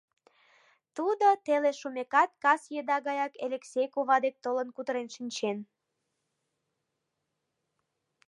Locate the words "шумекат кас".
1.79-2.61